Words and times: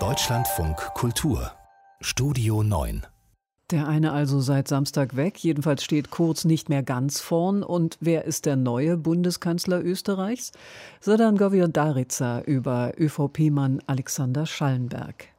Deutschlandfunk 0.00 0.76
Kultur 0.94 1.52
Studio 2.00 2.64
9 2.64 3.06
der 3.70 3.86
eine 3.86 4.10
also 4.10 4.40
seit 4.40 4.66
Samstag 4.66 5.14
weg, 5.14 5.38
jedenfalls 5.38 5.84
steht 5.84 6.10
Kurz 6.10 6.44
nicht 6.44 6.68
mehr 6.68 6.82
ganz 6.82 7.20
vorn. 7.20 7.62
Und 7.62 7.96
wer 8.00 8.24
ist 8.24 8.46
der 8.46 8.56
neue 8.56 8.96
Bundeskanzler 8.96 9.82
Österreichs? 9.82 10.50
Sadan 11.00 11.36
Govion-Daritza 11.36 12.40
über 12.42 12.92
ÖVP-Mann 12.98 13.80
Alexander 13.86 14.44
Schallenberg. 14.44 15.33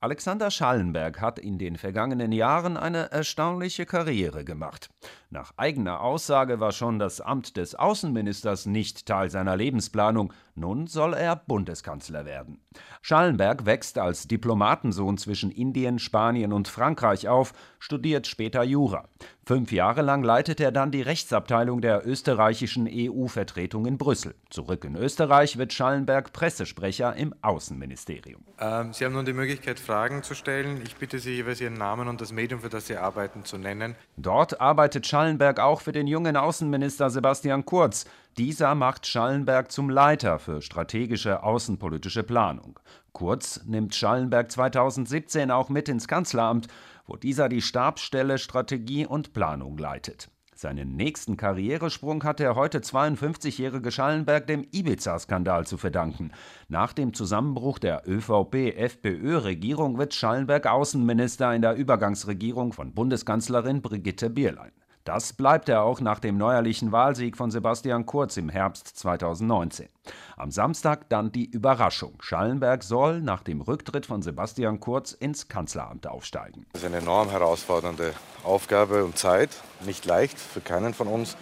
Alexander 0.00 0.50
Schallenberg 0.50 1.22
hat 1.22 1.38
in 1.38 1.56
den 1.56 1.76
vergangenen 1.76 2.30
Jahren 2.30 2.76
eine 2.76 3.10
erstaunliche 3.12 3.86
Karriere 3.86 4.44
gemacht. 4.44 4.90
Nach 5.30 5.52
eigener 5.56 6.00
Aussage 6.02 6.60
war 6.60 6.72
schon 6.72 6.98
das 6.98 7.22
Amt 7.22 7.56
des 7.56 7.74
Außenministers 7.74 8.66
nicht 8.66 9.06
Teil 9.06 9.30
seiner 9.30 9.56
Lebensplanung, 9.56 10.34
nun 10.54 10.86
soll 10.86 11.14
er 11.14 11.34
Bundeskanzler 11.34 12.26
werden. 12.26 12.60
Schallenberg 13.02 13.66
wächst 13.66 13.98
als 13.98 14.26
Diplomatensohn 14.26 15.18
zwischen 15.18 15.50
Indien, 15.50 15.98
Spanien 15.98 16.52
und 16.52 16.68
Frankreich 16.68 17.28
auf, 17.28 17.52
studiert 17.78 18.26
später 18.26 18.62
Jura. 18.64 19.08
Fünf 19.44 19.70
Jahre 19.70 20.02
lang 20.02 20.24
leitet 20.24 20.58
er 20.58 20.72
dann 20.72 20.90
die 20.90 21.02
Rechtsabteilung 21.02 21.80
der 21.80 22.04
österreichischen 22.04 22.88
EU-Vertretung 22.90 23.86
in 23.86 23.96
Brüssel. 23.96 24.34
Zurück 24.50 24.84
in 24.84 24.96
Österreich 24.96 25.56
wird 25.56 25.72
Schallenberg 25.72 26.32
Pressesprecher 26.32 27.14
im 27.14 27.32
Außenministerium. 27.42 28.42
Ähm, 28.58 28.92
Sie 28.92 29.04
haben 29.04 29.12
nun 29.12 29.24
die 29.24 29.32
Möglichkeit, 29.32 29.78
Fragen 29.78 30.24
zu 30.24 30.34
stellen. 30.34 30.82
Ich 30.84 30.96
bitte 30.96 31.20
Sie 31.20 31.36
jeweils 31.36 31.60
Ihren 31.60 31.74
Namen 31.74 32.08
und 32.08 32.20
das 32.20 32.32
Medium, 32.32 32.60
für 32.60 32.70
das 32.70 32.88
Sie 32.88 32.96
arbeiten, 32.96 33.44
zu 33.44 33.56
nennen. 33.56 33.94
Dort 34.16 34.60
arbeitet 34.60 35.06
Schallenberg 35.06 35.60
auch 35.60 35.80
für 35.80 35.92
den 35.92 36.08
jungen 36.08 36.36
Außenminister 36.36 37.08
Sebastian 37.08 37.64
Kurz. 37.64 38.04
Dieser 38.38 38.74
macht 38.74 39.06
Schallenberg 39.06 39.72
zum 39.72 39.88
Leiter 39.88 40.38
für 40.38 40.60
strategische 40.60 41.42
außenpolitische 41.42 42.22
Planung. 42.22 42.78
Kurz 43.12 43.62
nimmt 43.64 43.94
Schallenberg 43.94 44.52
2017 44.52 45.50
auch 45.50 45.70
mit 45.70 45.88
ins 45.88 46.06
Kanzleramt, 46.06 46.68
wo 47.06 47.16
dieser 47.16 47.48
die 47.48 47.62
Stabsstelle 47.62 48.36
Strategie 48.36 49.06
und 49.06 49.32
Planung 49.32 49.78
leitet. 49.78 50.28
Seinen 50.54 50.96
nächsten 50.96 51.38
Karrieresprung 51.38 52.24
hat 52.24 52.38
der 52.38 52.56
heute 52.56 52.80
52-jährige 52.80 53.90
Schallenberg 53.90 54.46
dem 54.46 54.66
Ibiza-Skandal 54.70 55.66
zu 55.66 55.78
verdanken. 55.78 56.30
Nach 56.68 56.92
dem 56.92 57.14
Zusammenbruch 57.14 57.78
der 57.78 58.02
ÖVP-FPÖ-Regierung 58.06 59.96
wird 59.96 60.12
Schallenberg 60.12 60.66
Außenminister 60.66 61.54
in 61.54 61.62
der 61.62 61.74
Übergangsregierung 61.74 62.74
von 62.74 62.92
Bundeskanzlerin 62.92 63.80
Brigitte 63.80 64.28
Bierlein. 64.28 64.72
Das 65.06 65.32
bleibt 65.32 65.68
er 65.68 65.82
auch 65.82 66.00
nach 66.00 66.18
dem 66.18 66.36
neuerlichen 66.36 66.90
Wahlsieg 66.90 67.36
von 67.36 67.52
Sebastian 67.52 68.06
Kurz 68.06 68.36
im 68.36 68.48
Herbst 68.48 68.88
2019. 68.98 69.88
Am 70.36 70.50
Samstag 70.50 71.08
dann 71.10 71.30
die 71.30 71.44
Überraschung. 71.44 72.14
Schallenberg 72.20 72.82
soll 72.82 73.20
nach 73.20 73.44
dem 73.44 73.60
Rücktritt 73.60 74.04
von 74.04 74.20
Sebastian 74.20 74.80
Kurz 74.80 75.12
ins 75.12 75.46
Kanzleramt 75.46 76.08
aufsteigen. 76.08 76.66
Das 76.72 76.82
ist 76.82 76.88
eine 76.88 76.96
enorm 76.96 77.30
herausfordernde 77.30 78.14
Aufgabe 78.42 79.04
und 79.04 79.16
Zeit. 79.16 79.50
Nicht 79.84 80.06
leicht 80.06 80.40
für 80.40 80.60
keinen 80.60 80.92
von 80.92 81.06
uns. 81.06 81.36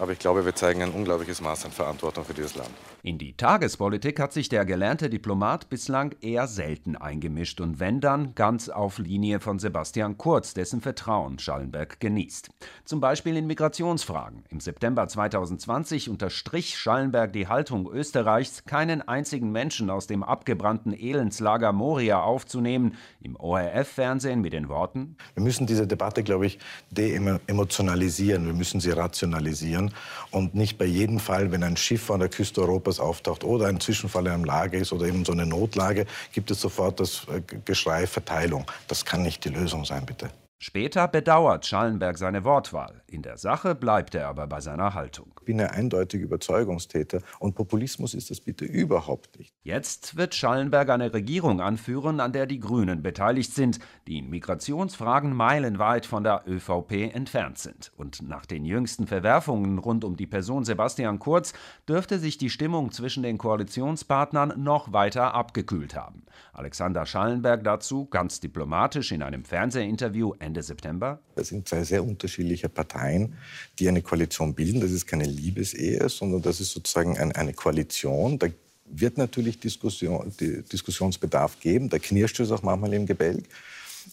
Aber 0.00 0.12
ich 0.12 0.18
glaube, 0.18 0.44
wir 0.44 0.54
zeigen 0.54 0.82
ein 0.82 0.90
unglaubliches 0.90 1.40
Maß 1.40 1.66
an 1.66 1.70
Verantwortung 1.70 2.24
für 2.24 2.34
dieses 2.34 2.56
Land. 2.56 2.70
In 3.02 3.18
die 3.18 3.36
Tagespolitik 3.36 4.18
hat 4.18 4.32
sich 4.32 4.48
der 4.48 4.64
gelernte 4.64 5.10
Diplomat 5.10 5.68
bislang 5.68 6.14
eher 6.20 6.48
selten 6.48 6.96
eingemischt 6.96 7.60
und 7.60 7.78
wenn 7.78 8.00
dann 8.00 8.34
ganz 8.34 8.68
auf 8.68 8.98
Linie 8.98 9.40
von 9.40 9.58
Sebastian 9.58 10.18
Kurz, 10.18 10.54
dessen 10.54 10.80
Vertrauen 10.80 11.38
Schallenberg 11.38 12.00
genießt. 12.00 12.48
Zum 12.84 13.00
Beispiel 13.00 13.36
in 13.36 13.46
Migrationsfragen. 13.46 14.44
Im 14.48 14.60
September 14.60 15.06
2020 15.06 16.08
unterstrich 16.08 16.78
Schallenberg 16.78 17.32
die 17.32 17.46
Haltung 17.46 17.88
Österreichs, 17.92 18.64
keinen 18.64 19.06
einzigen 19.06 19.52
Menschen 19.52 19.90
aus 19.90 20.06
dem 20.06 20.22
abgebrannten 20.22 20.92
Elendslager 20.92 21.72
Moria 21.72 22.22
aufzunehmen, 22.22 22.96
im 23.20 23.36
ORF-Fernsehen 23.36 24.40
mit 24.40 24.54
den 24.54 24.68
Worten: 24.68 25.16
Wir 25.34 25.42
müssen 25.42 25.66
diese 25.66 25.86
Debatte, 25.86 26.22
glaube 26.22 26.46
ich, 26.46 26.58
de-emotionalisieren, 26.90 28.46
wir 28.46 28.54
müssen 28.54 28.80
sie 28.80 28.90
rationalisieren 28.90 29.83
und 30.30 30.54
nicht 30.54 30.78
bei 30.78 30.84
jedem 30.84 31.18
Fall, 31.18 31.52
wenn 31.52 31.62
ein 31.62 31.76
Schiff 31.76 32.10
an 32.10 32.20
der 32.20 32.28
Küste 32.28 32.60
Europas 32.60 33.00
auftaucht 33.00 33.44
oder 33.44 33.66
ein 33.66 33.80
Zwischenfall 33.80 34.26
in 34.26 34.32
einem 34.32 34.44
Lager 34.44 34.78
ist 34.78 34.92
oder 34.92 35.06
eben 35.06 35.24
so 35.24 35.32
eine 35.32 35.46
Notlage, 35.46 36.06
gibt 36.32 36.50
es 36.50 36.60
sofort 36.60 37.00
das 37.00 37.26
äh, 37.28 37.40
Geschrei 37.64 38.06
Verteilung. 38.06 38.70
Das 38.88 39.04
kann 39.04 39.22
nicht 39.22 39.44
die 39.44 39.50
Lösung 39.50 39.84
sein, 39.84 40.06
bitte. 40.06 40.30
Später 40.66 41.08
bedauert 41.08 41.66
Schallenberg 41.66 42.16
seine 42.16 42.42
Wortwahl. 42.42 43.02
In 43.06 43.20
der 43.20 43.36
Sache 43.36 43.74
bleibt 43.74 44.14
er 44.14 44.28
aber 44.28 44.46
bei 44.46 44.62
seiner 44.62 44.94
Haltung. 44.94 45.30
Ich 45.40 45.44
bin 45.44 45.60
ein 45.60 45.68
eindeutiger 45.68 46.24
Überzeugungstäter 46.24 47.20
und 47.38 47.54
Populismus 47.54 48.14
ist 48.14 48.30
das 48.30 48.40
bitte 48.40 48.64
überhaupt 48.64 49.38
nicht. 49.38 49.52
Jetzt 49.62 50.16
wird 50.16 50.34
Schallenberg 50.34 50.88
eine 50.88 51.12
Regierung 51.12 51.60
anführen, 51.60 52.18
an 52.18 52.32
der 52.32 52.46
die 52.46 52.60
Grünen 52.60 53.02
beteiligt 53.02 53.52
sind, 53.52 53.78
die 54.06 54.16
in 54.16 54.30
Migrationsfragen 54.30 55.34
meilenweit 55.34 56.06
von 56.06 56.24
der 56.24 56.44
ÖVP 56.46 57.12
entfernt 57.14 57.58
sind. 57.58 57.92
Und 57.98 58.22
nach 58.26 58.46
den 58.46 58.64
jüngsten 58.64 59.06
Verwerfungen 59.06 59.78
rund 59.78 60.02
um 60.02 60.16
die 60.16 60.26
Person 60.26 60.64
Sebastian 60.64 61.18
Kurz 61.18 61.52
dürfte 61.86 62.18
sich 62.18 62.38
die 62.38 62.48
Stimmung 62.48 62.90
zwischen 62.90 63.22
den 63.22 63.36
Koalitionspartnern 63.36 64.54
noch 64.56 64.94
weiter 64.94 65.34
abgekühlt 65.34 65.94
haben. 65.94 66.24
Alexander 66.54 67.04
Schallenberg 67.04 67.64
dazu 67.64 68.06
ganz 68.06 68.40
diplomatisch 68.40 69.12
in 69.12 69.22
einem 69.22 69.44
Fernsehinterview 69.44 70.32
Ende 70.54 70.62
September? 70.62 71.18
Das 71.34 71.48
sind 71.48 71.68
zwei 71.68 71.82
sehr 71.82 72.04
unterschiedliche 72.04 72.68
Parteien, 72.68 73.34
die 73.80 73.88
eine 73.88 74.02
Koalition 74.02 74.54
bilden. 74.54 74.80
Das 74.80 74.92
ist 74.92 75.04
keine 75.04 75.24
Liebesehe, 75.24 76.08
sondern 76.08 76.42
das 76.42 76.60
ist 76.60 76.70
sozusagen 76.70 77.18
ein, 77.18 77.32
eine 77.32 77.52
Koalition. 77.52 78.38
Da 78.38 78.46
wird 78.84 79.18
natürlich 79.18 79.58
Diskussion, 79.58 80.32
Diskussionsbedarf 80.38 81.58
geben. 81.58 81.88
Da 81.88 81.98
knirscht 81.98 82.38
es 82.38 82.52
auch 82.52 82.62
manchmal 82.62 82.94
im 82.94 83.04
Gebälk. 83.04 83.46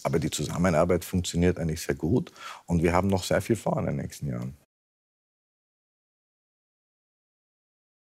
Aber 0.02 0.18
die 0.18 0.30
Zusammenarbeit 0.30 1.04
funktioniert 1.04 1.58
eigentlich 1.58 1.80
sehr 1.80 1.94
gut. 1.94 2.32
Und 2.66 2.82
wir 2.82 2.92
haben 2.92 3.06
noch 3.06 3.22
sehr 3.22 3.40
viel 3.40 3.56
vor 3.56 3.78
in 3.78 3.86
den 3.86 3.96
nächsten 3.96 4.26
Jahren. 4.26 4.56